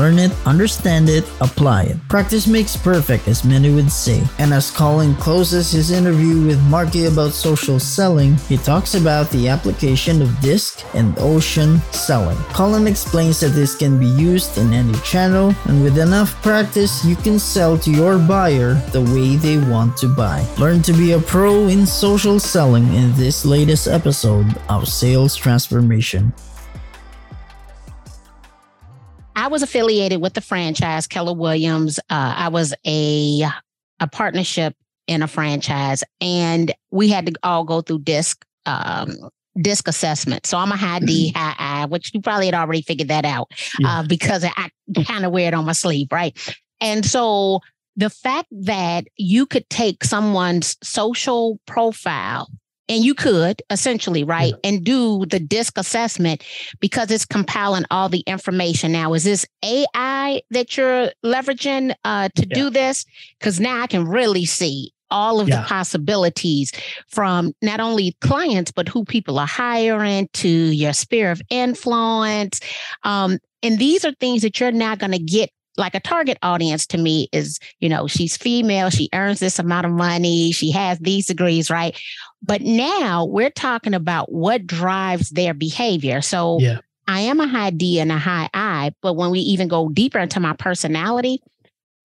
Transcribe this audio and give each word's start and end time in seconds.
Learn 0.00 0.18
it, 0.18 0.32
understand 0.46 1.10
it, 1.10 1.28
apply 1.42 1.82
it. 1.82 2.08
Practice 2.08 2.46
makes 2.46 2.74
perfect, 2.74 3.28
as 3.28 3.44
many 3.44 3.70
would 3.70 3.92
say. 3.92 4.24
And 4.38 4.50
as 4.50 4.70
Colin 4.70 5.14
closes 5.16 5.72
his 5.72 5.90
interview 5.90 6.46
with 6.46 6.58
Marky 6.70 7.04
about 7.04 7.32
social 7.34 7.78
selling, 7.78 8.36
he 8.48 8.56
talks 8.56 8.94
about 8.94 9.28
the 9.28 9.48
application 9.48 10.22
of 10.22 10.40
disc 10.40 10.86
and 10.94 11.14
ocean 11.18 11.82
selling. 11.92 12.38
Colin 12.54 12.86
explains 12.86 13.40
that 13.40 13.48
this 13.48 13.76
can 13.76 14.00
be 14.00 14.06
used 14.06 14.56
in 14.56 14.72
any 14.72 14.98
channel, 15.00 15.54
and 15.66 15.82
with 15.84 15.98
enough 15.98 16.32
practice, 16.42 17.04
you 17.04 17.14
can 17.14 17.38
sell 17.38 17.76
to 17.76 17.90
your 17.90 18.16
buyer 18.16 18.76
the 18.92 19.02
way 19.12 19.36
they 19.36 19.58
want 19.58 19.98
to 19.98 20.08
buy. 20.08 20.42
Learn 20.56 20.80
to 20.80 20.94
be 20.94 21.12
a 21.12 21.18
pro 21.18 21.68
in 21.68 21.84
social 21.84 22.40
selling 22.40 22.86
in 22.94 23.12
this 23.16 23.44
latest 23.44 23.86
episode 23.86 24.56
of 24.70 24.88
Sales 24.88 25.36
Transformation. 25.36 26.32
I 29.50 29.52
was 29.52 29.64
affiliated 29.64 30.20
with 30.20 30.34
the 30.34 30.40
franchise 30.40 31.08
Keller 31.08 31.34
Williams. 31.34 31.98
Uh, 32.08 32.34
I 32.36 32.48
was 32.50 32.72
a 32.86 33.42
a 33.98 34.06
partnership 34.06 34.76
in 35.08 35.22
a 35.22 35.26
franchise, 35.26 36.04
and 36.20 36.72
we 36.92 37.08
had 37.08 37.26
to 37.26 37.32
all 37.42 37.64
go 37.64 37.80
through 37.80 37.98
disc 38.02 38.44
um, 38.66 39.10
disc 39.60 39.88
assessment. 39.88 40.46
So 40.46 40.56
I'm 40.56 40.70
a 40.70 40.76
high 40.76 41.00
D, 41.00 41.32
high 41.34 41.56
I, 41.58 41.86
which 41.86 42.14
you 42.14 42.20
probably 42.20 42.46
had 42.46 42.54
already 42.54 42.82
figured 42.82 43.08
that 43.08 43.24
out 43.24 43.50
yeah. 43.80 43.98
uh, 43.98 44.02
because 44.04 44.44
I 44.44 44.70
kind 45.04 45.26
of 45.26 45.32
wear 45.32 45.48
it 45.48 45.54
on 45.54 45.64
my 45.64 45.72
sleeve, 45.72 46.06
right? 46.12 46.38
And 46.80 47.04
so 47.04 47.58
the 47.96 48.08
fact 48.08 48.46
that 48.52 49.08
you 49.16 49.46
could 49.46 49.68
take 49.68 50.04
someone's 50.04 50.76
social 50.80 51.58
profile 51.66 52.48
and 52.90 53.04
you 53.04 53.14
could 53.14 53.62
essentially 53.70 54.24
right 54.24 54.52
yeah. 54.62 54.70
and 54.70 54.84
do 54.84 55.24
the 55.26 55.40
disc 55.40 55.78
assessment 55.78 56.44
because 56.80 57.10
it's 57.10 57.24
compiling 57.24 57.84
all 57.90 58.10
the 58.10 58.20
information 58.26 58.92
now 58.92 59.14
is 59.14 59.24
this 59.24 59.46
ai 59.64 60.42
that 60.50 60.76
you're 60.76 61.10
leveraging 61.24 61.94
uh, 62.04 62.28
to 62.34 62.46
yeah. 62.46 62.54
do 62.54 62.68
this 62.68 63.06
because 63.38 63.58
now 63.58 63.80
i 63.80 63.86
can 63.86 64.06
really 64.06 64.44
see 64.44 64.92
all 65.12 65.40
of 65.40 65.48
yeah. 65.48 65.62
the 65.62 65.66
possibilities 65.66 66.72
from 67.08 67.52
not 67.62 67.80
only 67.80 68.16
clients 68.20 68.70
but 68.70 68.88
who 68.88 69.04
people 69.04 69.38
are 69.38 69.46
hiring 69.46 70.28
to 70.32 70.48
your 70.48 70.92
sphere 70.92 71.30
of 71.30 71.40
influence 71.48 72.60
um, 73.04 73.38
and 73.62 73.78
these 73.78 74.04
are 74.04 74.12
things 74.12 74.42
that 74.42 74.58
you're 74.58 74.72
now 74.72 74.94
going 74.94 75.12
to 75.12 75.18
get 75.18 75.50
like 75.80 75.94
a 75.94 76.00
target 76.00 76.38
audience 76.42 76.86
to 76.88 76.98
me 76.98 77.28
is, 77.32 77.58
you 77.80 77.88
know, 77.88 78.06
she's 78.06 78.36
female, 78.36 78.90
she 78.90 79.08
earns 79.12 79.40
this 79.40 79.58
amount 79.58 79.86
of 79.86 79.92
money, 79.92 80.52
she 80.52 80.70
has 80.70 80.98
these 80.98 81.26
degrees, 81.26 81.70
right? 81.70 81.98
But 82.42 82.60
now 82.60 83.24
we're 83.24 83.50
talking 83.50 83.94
about 83.94 84.30
what 84.30 84.66
drives 84.66 85.30
their 85.30 85.54
behavior. 85.54 86.20
So 86.20 86.58
yeah. 86.60 86.78
I 87.08 87.20
am 87.22 87.40
a 87.40 87.48
high 87.48 87.70
D 87.70 87.98
and 87.98 88.12
a 88.12 88.18
high 88.18 88.48
I, 88.54 88.94
but 89.00 89.14
when 89.14 89.30
we 89.30 89.40
even 89.40 89.66
go 89.66 89.88
deeper 89.88 90.18
into 90.18 90.38
my 90.38 90.52
personality, 90.52 91.42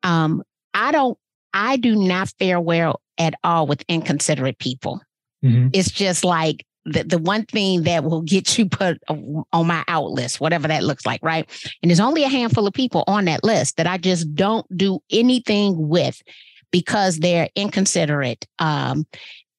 um, 0.02 0.42
I 0.73 0.92
don't, 0.92 1.18
I 1.53 1.78
do 1.78 1.96
not 1.96 2.30
fare 2.40 2.59
well 2.59 3.02
at 3.18 3.36
all 3.44 3.68
with 3.68 3.84
inconsiderate 3.88 4.58
people. 4.58 5.02
Mm-hmm. 5.44 5.70
It's 5.73 5.91
just 5.91 6.24
like 6.24 6.66
the, 6.85 7.03
the 7.03 7.18
one 7.18 7.46
thing 7.46 7.84
that 7.84 8.03
will 8.03 8.22
get 8.22 8.57
you 8.57 8.68
put 8.69 9.01
on 9.07 9.68
my 9.68 9.84
out 9.88 10.12
list, 10.12 10.40
whatever 10.40 10.68
that 10.68 10.84
looks 10.84 11.06
like, 11.06 11.19
right? 11.23 11.50
And 11.81 11.90
there's 11.90 12.00
only 12.00 12.23
a 12.23 12.29
handful 12.29 12.68
of 12.68 12.73
people 12.73 13.03
on 13.07 13.25
that 13.25 13.44
list 13.44 13.78
that 13.78 13.88
I 13.88 13.97
just 13.97 14.34
don't 14.35 14.66
do 14.78 15.00
anything 15.09 15.88
with 15.88 16.22
because 16.72 17.18
they're 17.18 17.50
inconsiderate. 17.56 18.46
Um, 18.59 19.07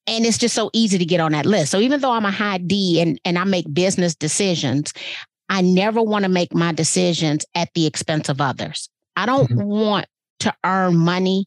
and 0.06 0.24
it's 0.24 0.38
just 0.38 0.54
so 0.54 0.70
easy 0.72 0.98
to 0.98 1.04
get 1.04 1.20
on 1.20 1.32
that 1.32 1.46
list. 1.46 1.72
So 1.72 1.80
even 1.80 2.00
though 2.00 2.12
I'm 2.12 2.24
a 2.24 2.30
high 2.30 2.58
D 2.58 3.00
and, 3.00 3.20
and 3.24 3.38
I 3.38 3.44
make 3.44 3.72
business 3.72 4.14
decisions, 4.14 4.92
I 5.48 5.62
never 5.62 6.02
want 6.02 6.24
to 6.24 6.28
make 6.28 6.54
my 6.54 6.72
decisions 6.72 7.44
at 7.54 7.70
the 7.74 7.86
expense 7.86 8.28
of 8.28 8.40
others. 8.40 8.88
I 9.16 9.26
don't 9.26 9.50
mm-hmm. 9.50 9.64
want 9.64 10.06
to 10.40 10.54
earn 10.64 10.96
money 10.96 11.46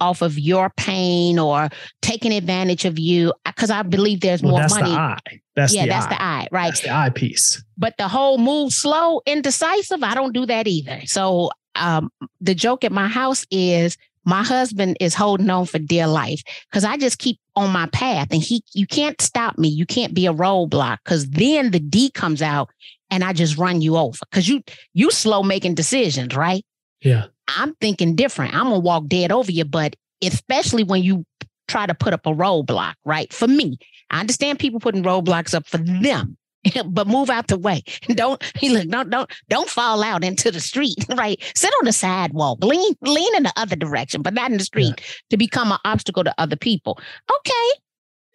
off 0.00 0.22
of 0.22 0.38
your 0.38 0.70
pain 0.76 1.38
or 1.38 1.68
taking 2.02 2.32
advantage 2.32 2.84
of 2.84 2.98
you 2.98 3.32
because 3.44 3.70
I 3.70 3.82
believe 3.82 4.20
there's 4.20 4.42
well, 4.42 4.52
more 4.52 4.60
that's 4.60 4.74
money. 4.74 4.90
The 4.90 4.98
I. 4.98 5.18
That's 5.54 5.74
yeah, 5.74 5.84
the 5.84 5.88
that's 5.88 6.06
I. 6.06 6.08
the 6.08 6.22
I, 6.22 6.48
right? 6.52 6.68
That's 6.68 6.80
the 6.82 6.90
I 6.90 7.10
piece. 7.10 7.62
But 7.78 7.94
the 7.98 8.08
whole 8.08 8.38
move 8.38 8.72
slow, 8.72 9.20
indecisive, 9.26 10.02
I 10.02 10.14
don't 10.14 10.32
do 10.32 10.46
that 10.46 10.66
either. 10.66 11.00
So 11.06 11.50
um, 11.74 12.10
the 12.40 12.54
joke 12.54 12.84
at 12.84 12.92
my 12.92 13.08
house 13.08 13.46
is 13.50 13.96
my 14.24 14.42
husband 14.42 14.96
is 15.00 15.14
holding 15.14 15.48
on 15.48 15.66
for 15.66 15.78
dear 15.78 16.06
life 16.06 16.42
because 16.68 16.84
I 16.84 16.96
just 16.96 17.18
keep 17.18 17.38
on 17.54 17.72
my 17.72 17.86
path 17.86 18.28
and 18.32 18.42
he 18.42 18.62
you 18.74 18.86
can't 18.86 19.20
stop 19.20 19.56
me. 19.56 19.68
You 19.68 19.86
can't 19.86 20.14
be 20.14 20.26
a 20.26 20.34
roadblock 20.34 20.98
because 21.04 21.30
then 21.30 21.70
the 21.70 21.80
D 21.80 22.10
comes 22.10 22.42
out 22.42 22.70
and 23.10 23.22
I 23.22 23.32
just 23.32 23.56
run 23.56 23.80
you 23.80 23.96
over 23.96 24.18
because 24.30 24.48
you 24.48 24.62
you 24.94 25.10
slow 25.10 25.42
making 25.42 25.74
decisions, 25.74 26.34
right? 26.36 26.64
Yeah. 27.00 27.26
I'm 27.48 27.74
thinking 27.76 28.16
different. 28.16 28.54
I'm 28.54 28.64
gonna 28.64 28.78
walk 28.78 29.06
dead 29.06 29.32
over 29.32 29.50
you, 29.50 29.64
but 29.64 29.96
especially 30.22 30.84
when 30.84 31.02
you 31.02 31.24
try 31.68 31.86
to 31.86 31.94
put 31.94 32.12
up 32.12 32.26
a 32.26 32.30
roadblock, 32.32 32.94
right? 33.04 33.32
For 33.32 33.48
me, 33.48 33.78
I 34.10 34.20
understand 34.20 34.58
people 34.58 34.80
putting 34.80 35.02
roadblocks 35.02 35.54
up 35.54 35.66
for 35.66 35.78
them, 35.78 36.36
but 36.86 37.06
move 37.06 37.30
out 37.30 37.48
the 37.48 37.58
way. 37.58 37.82
Don't 38.08 38.42
look, 38.62 38.88
don't 38.88 39.10
don't 39.10 39.30
don't 39.48 39.68
fall 39.68 40.02
out 40.02 40.24
into 40.24 40.50
the 40.50 40.60
street, 40.60 41.04
right? 41.16 41.40
Sit 41.54 41.72
on 41.78 41.84
the 41.84 41.92
sidewalk, 41.92 42.62
lean 42.62 42.94
lean 43.00 43.36
in 43.36 43.42
the 43.44 43.52
other 43.56 43.76
direction, 43.76 44.22
but 44.22 44.34
not 44.34 44.50
in 44.50 44.58
the 44.58 44.64
street 44.64 44.94
yeah. 44.98 45.04
to 45.30 45.36
become 45.36 45.72
an 45.72 45.78
obstacle 45.84 46.24
to 46.24 46.34
other 46.38 46.56
people. 46.56 46.98
Okay, 47.30 47.70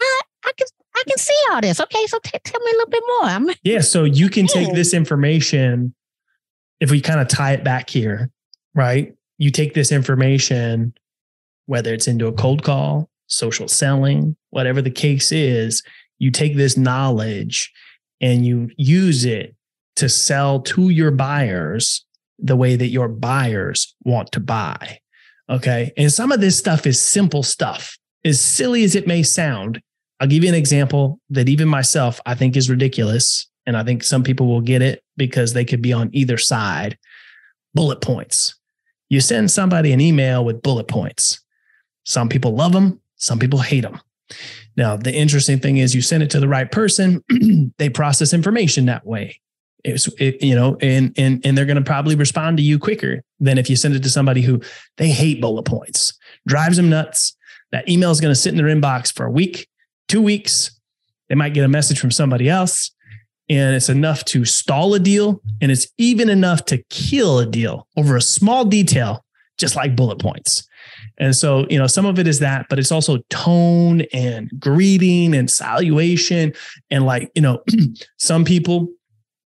I, 0.02 0.22
I 0.46 0.52
can 0.58 0.68
I 0.96 1.04
can 1.08 1.18
see 1.18 1.38
all 1.52 1.62
this. 1.62 1.80
Okay, 1.80 2.06
so 2.08 2.20
t- 2.24 2.38
tell 2.44 2.60
me 2.62 2.72
a 2.72 2.76
little 2.76 2.90
bit 2.90 3.04
more. 3.08 3.24
I'm, 3.24 3.50
yeah, 3.64 3.80
so 3.80 4.04
you 4.04 4.30
can 4.30 4.48
take 4.48 4.74
this 4.74 4.94
information 4.94 5.96
if 6.80 6.92
we 6.92 7.00
kind 7.00 7.20
of 7.22 7.28
tie 7.28 7.54
it 7.54 7.64
back 7.64 7.90
here 7.90 8.30
right? 8.76 9.14
You 9.38 9.52
take 9.52 9.74
this 9.74 9.92
information, 9.92 10.94
whether 11.66 11.94
it's 11.94 12.08
into 12.08 12.28
a 12.28 12.34
cold 12.34 12.64
call, 12.64 13.10
social 13.28 13.68
selling, 13.68 14.36
whatever 14.50 14.82
the 14.82 14.92
case 14.92 15.32
is, 15.32 15.84
you 16.20 16.32
take 16.32 16.56
this 16.56 16.78
knowledge 16.78 17.72
and 18.20 18.46
you 18.46 18.70
use 18.78 19.26
it 19.26 19.56
to 19.96 20.08
sell 20.08 20.60
to 20.62 20.90
your 20.90 21.12
buyers 21.12 22.06
the 22.38 22.56
way 22.56 22.76
that 22.76 22.88
your 22.88 23.08
buyers 23.08 23.96
want 24.04 24.32
to 24.32 24.40
buy. 24.40 25.00
Okay. 25.50 25.92
And 25.98 26.12
some 26.12 26.32
of 26.32 26.40
this 26.40 26.58
stuff 26.58 26.86
is 26.86 27.02
simple 27.02 27.44
stuff, 27.44 27.98
as 28.24 28.40
silly 28.40 28.84
as 28.84 28.96
it 28.96 29.08
may 29.08 29.24
sound. 29.24 29.82
I'll 30.20 30.28
give 30.28 30.44
you 30.44 30.50
an 30.50 30.56
example 30.56 31.20
that 31.30 31.50
even 31.50 31.68
myself, 31.68 32.22
I 32.26 32.36
think 32.36 32.56
is 32.56 32.70
ridiculous. 32.70 33.48
And 33.66 33.76
I 33.76 33.84
think 33.84 34.04
some 34.04 34.24
people 34.24 34.48
will 34.48 34.62
get 34.62 34.82
it 34.82 35.04
because 35.18 35.54
they 35.54 35.66
could 35.66 35.82
be 35.82 35.94
on 35.94 36.10
either 36.14 36.38
side. 36.38 36.98
Bullet 37.74 38.02
points 38.02 38.56
you 39.12 39.20
send 39.20 39.52
somebody 39.52 39.92
an 39.92 40.00
email 40.00 40.46
with 40.46 40.64
bullet 40.64 40.88
points. 40.88 41.42
Some 42.06 42.30
people 42.30 42.56
love 42.56 42.72
them, 42.72 43.02
some 43.18 43.40
people 43.40 43.60
hate 43.60 43.82
them. 43.82 44.00
Now, 44.78 44.96
the 44.96 45.14
interesting 45.14 45.60
thing 45.60 45.78
is 45.78 45.94
you 45.94 46.02
send 46.02 46.24
it 46.24 46.30
to 46.30 46.40
the 46.40 46.48
right 46.48 46.72
person, 46.72 47.22
they 47.78 47.90
process 47.90 48.34
information 48.34 48.86
that 48.86 49.06
way. 49.06 49.42
It's, 49.84 50.08
it, 50.18 50.42
you 50.42 50.56
know, 50.56 50.78
and 50.80 51.14
and 51.18 51.46
and 51.46 51.58
they're 51.58 51.66
going 51.66 51.76
to 51.76 51.84
probably 51.84 52.16
respond 52.16 52.56
to 52.58 52.64
you 52.64 52.80
quicker 52.80 53.22
than 53.42 53.58
if 53.58 53.70
you 53.70 53.76
send 53.76 53.96
it 53.96 54.04
to 54.04 54.10
somebody 54.10 54.44
who 54.44 54.62
they 54.96 55.10
hate 55.10 55.42
bullet 55.42 55.64
points, 55.64 56.14
drives 56.48 56.78
them 56.78 56.90
nuts. 56.90 57.36
That 57.74 57.90
email 57.90 58.12
is 58.12 58.22
going 58.22 58.34
to 58.34 58.40
sit 58.40 58.54
in 58.54 58.58
their 58.58 58.74
inbox 58.74 59.14
for 59.14 59.26
a 59.26 59.32
week, 59.32 59.68
two 60.08 60.22
weeks. 60.22 60.80
They 61.28 61.36
might 61.36 61.54
get 61.54 61.66
a 61.66 61.70
message 61.70 62.00
from 62.00 62.12
somebody 62.12 62.48
else 62.48 62.92
and 63.52 63.76
it's 63.76 63.90
enough 63.90 64.24
to 64.24 64.46
stall 64.46 64.94
a 64.94 65.00
deal 65.00 65.42
and 65.60 65.72
it's 65.72 65.88
even 65.98 66.30
enough 66.30 66.64
to 66.66 66.78
kill 66.90 67.38
a 67.38 67.46
deal 67.46 67.86
over 67.98 68.16
a 68.16 68.22
small 68.22 68.64
detail 68.64 69.26
just 69.58 69.76
like 69.76 69.96
bullet 69.96 70.20
points. 70.20 70.68
And 71.18 71.36
so 71.36 71.68
you 71.70 71.78
know 71.78 71.86
some 71.86 72.06
of 72.06 72.18
it 72.18 72.28
is 72.28 72.40
that 72.40 72.68
but 72.70 72.80
it's 72.80 72.92
also 72.92 73.18
tone 73.30 74.04
and 74.14 74.50
greeting 74.58 75.36
and 75.36 75.52
salutation 75.52 76.54
and 76.90 77.06
like 77.06 77.30
you 77.36 77.42
know 77.42 77.62
some 78.18 78.46
people 78.46 78.88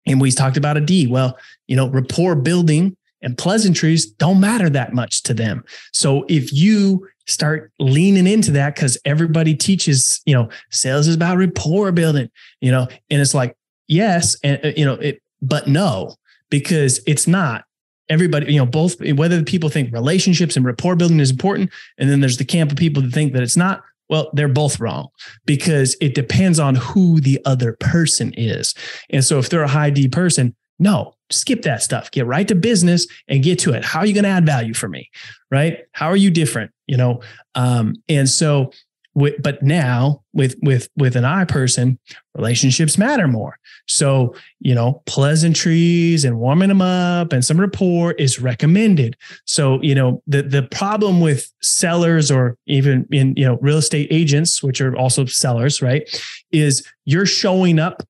and 0.07 0.19
we 0.19 0.31
talked 0.31 0.57
about 0.57 0.77
a 0.77 0.81
d 0.81 1.05
well 1.05 1.37
you 1.67 1.75
know 1.75 1.87
rapport 1.87 2.35
building 2.35 2.97
and 3.21 3.37
pleasantries 3.37 4.07
don't 4.07 4.39
matter 4.39 4.67
that 4.67 4.93
much 4.93 5.21
to 5.23 5.33
them. 5.35 5.63
So 5.93 6.25
if 6.27 6.51
you 6.51 7.07
start 7.27 7.71
leaning 7.79 8.25
into 8.25 8.51
that 8.51 8.73
because 8.75 8.97
everybody 9.05 9.55
teaches 9.55 10.21
you 10.25 10.33
know 10.33 10.49
sales 10.71 11.07
is 11.07 11.15
about 11.15 11.37
rapport 11.37 11.91
building 11.91 12.29
you 12.61 12.71
know 12.71 12.87
and 13.11 13.21
it's 13.21 13.35
like 13.35 13.55
yes 13.91 14.35
and 14.43 14.59
uh, 14.65 14.71
you 14.75 14.85
know 14.85 14.93
it 14.95 15.21
but 15.41 15.67
no 15.67 16.15
because 16.49 16.99
it's 17.05 17.27
not 17.27 17.65
everybody, 18.11 18.51
you 18.53 18.59
know, 18.59 18.65
both 18.65 18.99
whether 19.13 19.41
people 19.41 19.69
think 19.69 19.91
relationships 19.93 20.57
and 20.57 20.65
rapport 20.65 20.95
building 20.95 21.19
is 21.19 21.31
important, 21.31 21.71
and 21.97 22.09
then 22.09 22.19
there's 22.19 22.37
the 22.37 22.45
camp 22.45 22.71
of 22.71 22.77
people 22.77 23.01
that 23.01 23.13
think 23.13 23.33
that 23.33 23.41
it's 23.41 23.57
not. 23.57 23.81
Well, 24.09 24.29
they're 24.33 24.49
both 24.49 24.81
wrong 24.81 25.07
because 25.45 25.95
it 26.01 26.13
depends 26.13 26.59
on 26.59 26.75
who 26.75 27.21
the 27.21 27.39
other 27.45 27.77
person 27.79 28.33
is. 28.35 28.75
And 29.09 29.23
so 29.23 29.39
if 29.39 29.49
they're 29.49 29.63
a 29.63 29.69
high 29.69 29.89
D 29.89 30.09
person, 30.09 30.53
no, 30.79 31.13
skip 31.29 31.61
that 31.61 31.81
stuff. 31.81 32.11
Get 32.11 32.25
right 32.25 32.45
to 32.49 32.55
business 32.55 33.07
and 33.29 33.41
get 33.41 33.57
to 33.59 33.71
it. 33.71 33.85
How 33.85 33.99
are 33.99 34.05
you 34.05 34.13
going 34.13 34.25
to 34.25 34.29
add 34.29 34.45
value 34.45 34.73
for 34.73 34.89
me? 34.89 35.09
Right? 35.49 35.79
How 35.93 36.07
are 36.07 36.17
you 36.17 36.29
different? 36.29 36.71
You 36.87 36.97
know, 36.97 37.21
um, 37.55 37.95
and 38.09 38.29
so 38.29 38.73
with, 39.13 39.41
but 39.41 39.61
now 39.61 40.23
with 40.33 40.55
with 40.61 40.89
with 40.95 41.15
an 41.15 41.25
I 41.25 41.45
person, 41.45 41.99
relationships 42.35 42.97
matter 42.97 43.27
more. 43.27 43.57
So 43.87 44.35
you 44.59 44.73
know, 44.73 45.01
pleasantries 45.05 46.23
and 46.23 46.39
warming 46.39 46.69
them 46.69 46.81
up 46.81 47.33
and 47.33 47.43
some 47.43 47.59
rapport 47.59 48.13
is 48.13 48.39
recommended. 48.39 49.15
So 49.45 49.81
you 49.81 49.95
know, 49.95 50.21
the 50.27 50.43
the 50.43 50.63
problem 50.63 51.19
with 51.19 51.51
sellers 51.61 52.31
or 52.31 52.57
even 52.67 53.05
in 53.11 53.33
you 53.35 53.45
know 53.45 53.57
real 53.61 53.77
estate 53.77 54.07
agents, 54.11 54.63
which 54.63 54.81
are 54.81 54.95
also 54.95 55.25
sellers, 55.25 55.81
right, 55.81 56.07
is 56.51 56.87
you're 57.05 57.25
showing 57.25 57.79
up 57.79 58.03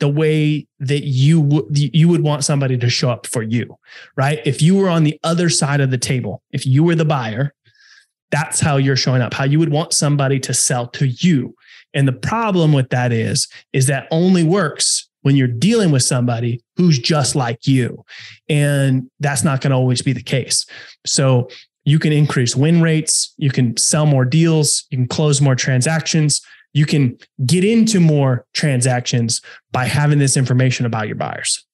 the 0.00 0.08
way 0.08 0.66
that 0.80 1.04
you 1.04 1.40
would 1.40 1.66
you 1.78 2.08
would 2.08 2.22
want 2.22 2.42
somebody 2.42 2.76
to 2.78 2.88
show 2.88 3.10
up 3.10 3.26
for 3.26 3.42
you, 3.42 3.76
right? 4.16 4.40
If 4.44 4.60
you 4.60 4.74
were 4.74 4.88
on 4.88 5.04
the 5.04 5.20
other 5.22 5.48
side 5.48 5.80
of 5.80 5.90
the 5.90 5.98
table, 5.98 6.42
if 6.50 6.66
you 6.66 6.82
were 6.82 6.94
the 6.94 7.04
buyer 7.04 7.54
that's 8.30 8.60
how 8.60 8.76
you're 8.76 8.96
showing 8.96 9.22
up, 9.22 9.34
how 9.34 9.44
you 9.44 9.58
would 9.58 9.72
want 9.72 9.92
somebody 9.92 10.38
to 10.40 10.54
sell 10.54 10.86
to 10.88 11.06
you. 11.06 11.54
And 11.94 12.06
the 12.06 12.12
problem 12.12 12.72
with 12.72 12.90
that 12.90 13.12
is, 13.12 13.48
is 13.72 13.86
that 13.86 14.06
only 14.10 14.44
works 14.44 15.08
when 15.22 15.36
you're 15.36 15.48
dealing 15.48 15.90
with 15.90 16.02
somebody 16.02 16.62
who's 16.76 16.98
just 16.98 17.34
like 17.34 17.66
you. 17.66 18.04
And 18.48 19.10
that's 19.20 19.44
not 19.44 19.60
going 19.60 19.70
to 19.70 19.76
always 19.76 20.02
be 20.02 20.12
the 20.12 20.22
case. 20.22 20.66
So 21.04 21.48
you 21.84 21.98
can 21.98 22.12
increase 22.12 22.54
win 22.54 22.80
rates, 22.80 23.34
you 23.36 23.50
can 23.50 23.76
sell 23.76 24.06
more 24.06 24.24
deals, 24.24 24.84
you 24.90 24.98
can 24.98 25.08
close 25.08 25.40
more 25.40 25.54
transactions, 25.54 26.40
you 26.72 26.86
can 26.86 27.18
get 27.44 27.64
into 27.64 28.00
more 28.00 28.46
transactions 28.54 29.40
by 29.72 29.86
having 29.86 30.18
this 30.18 30.36
information 30.36 30.86
about 30.86 31.06
your 31.06 31.16
buyers. 31.16 31.64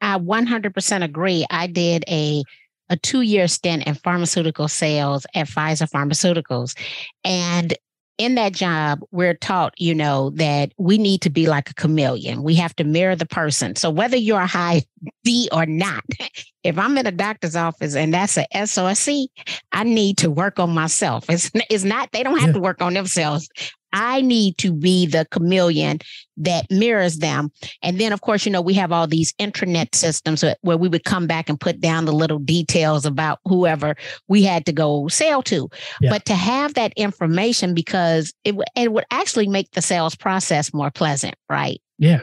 I 0.00 0.18
100% 0.18 1.04
agree. 1.04 1.46
I 1.50 1.66
did 1.66 2.04
a 2.08 2.42
a 2.88 2.96
two 2.96 3.22
year 3.22 3.48
stint 3.48 3.86
in 3.86 3.94
pharmaceutical 3.94 4.68
sales 4.68 5.26
at 5.34 5.48
Pfizer 5.48 5.90
Pharmaceuticals. 5.90 6.76
And 7.24 7.74
in 8.16 8.36
that 8.36 8.52
job, 8.52 9.00
we're 9.10 9.34
taught, 9.34 9.74
you 9.76 9.94
know, 9.94 10.30
that 10.30 10.72
we 10.78 10.98
need 10.98 11.20
to 11.22 11.30
be 11.30 11.46
like 11.46 11.70
a 11.70 11.74
chameleon. 11.74 12.44
We 12.44 12.54
have 12.54 12.74
to 12.76 12.84
mirror 12.84 13.16
the 13.16 13.26
person. 13.26 13.74
So 13.74 13.90
whether 13.90 14.16
you're 14.16 14.40
a 14.40 14.46
high 14.46 14.82
D 15.24 15.48
or 15.50 15.66
not, 15.66 16.04
if 16.62 16.78
I'm 16.78 16.96
in 16.96 17.06
a 17.06 17.12
doctor's 17.12 17.56
office 17.56 17.96
and 17.96 18.14
that's 18.14 18.36
a 18.36 18.56
S 18.56 18.78
or 18.78 18.90
a 18.90 18.94
C, 18.94 19.28
I 19.72 19.82
need 19.82 20.18
to 20.18 20.30
work 20.30 20.60
on 20.60 20.70
myself. 20.70 21.28
It's, 21.28 21.50
it's 21.70 21.84
not, 21.84 22.12
they 22.12 22.22
don't 22.22 22.38
have 22.38 22.50
yeah. 22.50 22.54
to 22.54 22.60
work 22.60 22.80
on 22.80 22.94
themselves. 22.94 23.48
I 23.94 24.20
need 24.20 24.58
to 24.58 24.72
be 24.72 25.06
the 25.06 25.24
chameleon 25.30 26.00
that 26.36 26.66
mirrors 26.68 27.18
them. 27.18 27.52
And 27.80 28.00
then, 28.00 28.12
of 28.12 28.20
course, 28.20 28.44
you 28.44 28.50
know, 28.50 28.60
we 28.60 28.74
have 28.74 28.90
all 28.90 29.06
these 29.06 29.32
intranet 29.34 29.94
systems 29.94 30.44
where 30.62 30.76
we 30.76 30.88
would 30.88 31.04
come 31.04 31.28
back 31.28 31.48
and 31.48 31.58
put 31.58 31.80
down 31.80 32.04
the 32.04 32.12
little 32.12 32.40
details 32.40 33.06
about 33.06 33.38
whoever 33.44 33.94
we 34.26 34.42
had 34.42 34.66
to 34.66 34.72
go 34.72 35.06
sell 35.06 35.42
to. 35.44 35.70
Yeah. 36.00 36.10
But 36.10 36.24
to 36.24 36.34
have 36.34 36.74
that 36.74 36.92
information 36.96 37.72
because 37.72 38.34
it, 38.42 38.56
it 38.76 38.92
would 38.92 39.04
actually 39.12 39.46
make 39.46 39.70
the 39.70 39.82
sales 39.82 40.16
process 40.16 40.74
more 40.74 40.90
pleasant, 40.90 41.36
right? 41.48 41.80
Yeah. 41.96 42.22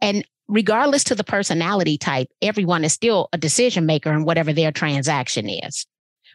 And 0.00 0.26
regardless 0.48 1.04
to 1.04 1.14
the 1.14 1.24
personality 1.24 1.98
type, 1.98 2.28
everyone 2.40 2.82
is 2.82 2.94
still 2.94 3.28
a 3.34 3.38
decision 3.38 3.84
maker 3.84 4.10
in 4.12 4.24
whatever 4.24 4.54
their 4.54 4.72
transaction 4.72 5.50
is. 5.50 5.86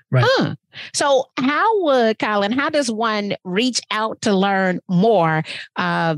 Right. 0.10 0.24
Huh. 0.26 0.56
So, 0.94 1.26
how 1.38 1.84
would 1.84 2.20
Colin? 2.20 2.52
How 2.52 2.70
does 2.70 2.90
one 2.90 3.36
reach 3.44 3.82
out 3.92 4.22
to 4.22 4.34
learn 4.34 4.80
more 4.88 5.44
uh, 5.76 6.16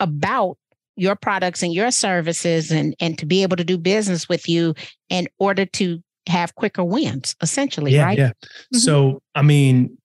about 0.00 0.58
your 0.96 1.16
products 1.16 1.62
and 1.62 1.72
your 1.72 1.90
services, 1.90 2.70
and 2.70 2.94
and 3.00 3.18
to 3.18 3.26
be 3.26 3.42
able 3.42 3.56
to 3.56 3.64
do 3.64 3.78
business 3.78 4.28
with 4.28 4.48
you 4.48 4.74
in 5.08 5.28
order 5.38 5.64
to 5.64 6.02
have 6.28 6.54
quicker 6.56 6.84
wins? 6.84 7.34
Essentially, 7.40 7.92
yeah, 7.92 8.04
right? 8.04 8.18
Yeah. 8.18 8.28
Mm-hmm. 8.28 8.78
So, 8.78 9.22
I 9.34 9.40
mean, 9.40 9.96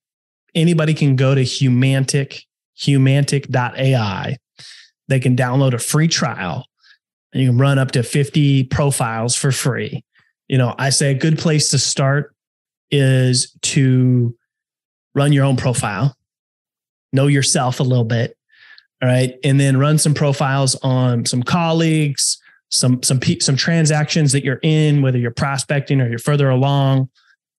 anybody 0.56 0.94
can 0.94 1.18
go 1.18 1.36
to 1.36 1.44
Humantic, 1.44 2.44
humantic.ai. 2.76 4.38
They 5.10 5.20
can 5.20 5.36
download 5.36 5.74
a 5.74 5.80
free 5.80 6.08
trial, 6.08 6.66
and 7.34 7.42
you 7.42 7.50
can 7.50 7.58
run 7.58 7.78
up 7.78 7.92
to 7.92 8.04
fifty 8.04 8.64
profiles 8.64 9.36
for 9.36 9.52
free. 9.52 10.06
You 10.48 10.58
know, 10.58 10.76
I 10.78 10.92
say 10.92 11.12
a 11.12 11.14
good 11.14 11.38
place 11.38 11.72
to 11.72 11.78
start 11.78 12.34
is 12.92 13.56
to 13.62 14.36
run 15.16 15.34
your 15.34 15.46
own 15.46 15.58
profile, 15.58 16.16
know 17.14 17.28
yourself 17.28 17.80
a 17.80 17.84
little 17.84 18.06
bit, 18.06 18.38
all 19.02 19.10
right, 19.10 19.36
and 19.44 19.60
then 19.60 19.78
run 19.78 19.98
some 19.98 20.14
profiles 20.14 20.76
on 20.82 21.26
some 21.26 21.44
colleagues, 21.44 22.42
some 22.70 23.02
some 23.04 23.20
some 23.40 23.56
transactions 23.56 24.32
that 24.32 24.44
you're 24.44 24.60
in, 24.64 25.02
whether 25.02 25.18
you're 25.18 25.32
prospecting 25.32 26.02
or 26.02 26.10
you're 26.10 26.20
further 26.20 26.50
along. 26.50 27.10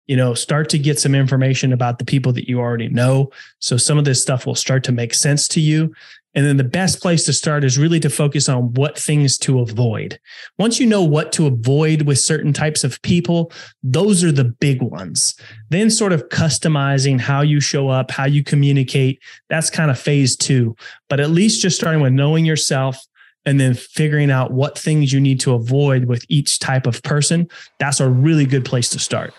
You 0.08 0.16
know, 0.16 0.34
start 0.34 0.68
to 0.70 0.78
get 0.78 0.98
some 0.98 1.14
information 1.14 1.72
about 1.72 1.98
the 1.98 2.04
people 2.04 2.32
that 2.32 2.48
you 2.48 2.58
already 2.58 2.88
know. 2.88 3.30
So 3.60 3.76
some 3.76 3.98
of 3.98 4.04
this 4.04 4.20
stuff 4.20 4.46
will 4.46 4.56
start 4.56 4.82
to 4.84 4.92
make 4.92 5.14
sense 5.14 5.46
to 5.48 5.60
you. 5.60 5.94
And 6.34 6.46
then 6.46 6.56
the 6.56 6.64
best 6.64 7.00
place 7.00 7.24
to 7.24 7.32
start 7.32 7.64
is 7.64 7.78
really 7.78 8.00
to 8.00 8.10
focus 8.10 8.48
on 8.48 8.72
what 8.74 8.98
things 8.98 9.38
to 9.38 9.60
avoid. 9.60 10.20
Once 10.58 10.78
you 10.78 10.86
know 10.86 11.02
what 11.02 11.32
to 11.32 11.46
avoid 11.46 12.02
with 12.02 12.18
certain 12.18 12.52
types 12.52 12.84
of 12.84 13.00
people, 13.02 13.50
those 13.82 14.22
are 14.22 14.30
the 14.30 14.44
big 14.44 14.82
ones. 14.82 15.34
Then, 15.70 15.90
sort 15.90 16.12
of 16.12 16.28
customizing 16.28 17.18
how 17.18 17.40
you 17.40 17.60
show 17.60 17.88
up, 17.88 18.10
how 18.10 18.26
you 18.26 18.44
communicate, 18.44 19.20
that's 19.48 19.70
kind 19.70 19.90
of 19.90 19.98
phase 19.98 20.36
two. 20.36 20.76
But 21.08 21.18
at 21.18 21.30
least 21.30 21.62
just 21.62 21.76
starting 21.76 22.02
with 22.02 22.12
knowing 22.12 22.44
yourself 22.44 23.04
and 23.44 23.58
then 23.58 23.74
figuring 23.74 24.30
out 24.30 24.52
what 24.52 24.78
things 24.78 25.12
you 25.12 25.20
need 25.20 25.40
to 25.40 25.54
avoid 25.54 26.04
with 26.04 26.24
each 26.28 26.58
type 26.58 26.86
of 26.86 27.02
person, 27.02 27.48
that's 27.78 27.98
a 27.98 28.08
really 28.08 28.44
good 28.44 28.64
place 28.64 28.90
to 28.90 28.98
start. 28.98 29.32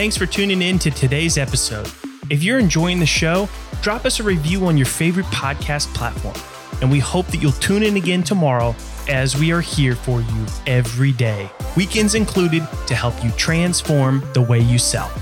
Thanks 0.00 0.16
for 0.16 0.24
tuning 0.24 0.62
in 0.62 0.78
to 0.78 0.90
today's 0.90 1.36
episode. 1.36 1.86
If 2.30 2.42
you're 2.42 2.58
enjoying 2.58 3.00
the 3.00 3.04
show, 3.04 3.50
drop 3.82 4.06
us 4.06 4.18
a 4.18 4.22
review 4.22 4.64
on 4.64 4.78
your 4.78 4.86
favorite 4.86 5.26
podcast 5.26 5.92
platform. 5.92 6.36
And 6.80 6.90
we 6.90 6.98
hope 6.98 7.26
that 7.26 7.36
you'll 7.36 7.52
tune 7.52 7.82
in 7.82 7.98
again 7.98 8.22
tomorrow 8.22 8.74
as 9.10 9.36
we 9.36 9.52
are 9.52 9.60
here 9.60 9.94
for 9.94 10.22
you 10.22 10.46
every 10.66 11.12
day, 11.12 11.50
weekends 11.76 12.14
included, 12.14 12.66
to 12.86 12.94
help 12.94 13.22
you 13.22 13.30
transform 13.32 14.26
the 14.32 14.40
way 14.40 14.58
you 14.58 14.78
sell. 14.78 15.12